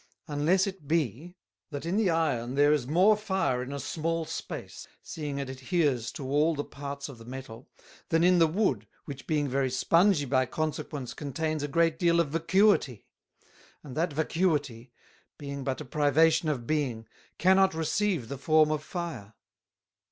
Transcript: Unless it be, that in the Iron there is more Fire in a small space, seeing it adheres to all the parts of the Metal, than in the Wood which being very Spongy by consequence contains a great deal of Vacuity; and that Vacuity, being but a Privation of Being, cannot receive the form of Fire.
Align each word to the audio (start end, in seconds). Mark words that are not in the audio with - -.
Unless 0.27 0.65
it 0.65 0.87
be, 0.87 1.35
that 1.69 1.85
in 1.85 1.95
the 1.95 2.09
Iron 2.09 2.55
there 2.55 2.73
is 2.73 2.87
more 2.87 3.15
Fire 3.15 3.61
in 3.61 3.71
a 3.71 3.79
small 3.79 4.25
space, 4.25 4.87
seeing 5.03 5.37
it 5.37 5.47
adheres 5.47 6.11
to 6.13 6.25
all 6.27 6.55
the 6.55 6.63
parts 6.63 7.07
of 7.07 7.19
the 7.19 7.23
Metal, 7.25 7.69
than 8.09 8.23
in 8.23 8.39
the 8.39 8.47
Wood 8.47 8.87
which 9.05 9.27
being 9.27 9.47
very 9.47 9.69
Spongy 9.69 10.25
by 10.25 10.47
consequence 10.47 11.13
contains 11.13 11.61
a 11.61 11.67
great 11.67 11.99
deal 11.99 12.19
of 12.19 12.29
Vacuity; 12.29 13.05
and 13.83 13.95
that 13.95 14.11
Vacuity, 14.11 14.91
being 15.37 15.63
but 15.63 15.79
a 15.79 15.85
Privation 15.85 16.49
of 16.49 16.65
Being, 16.65 17.07
cannot 17.37 17.75
receive 17.75 18.27
the 18.27 18.39
form 18.39 18.71
of 18.71 18.83
Fire. 18.83 19.35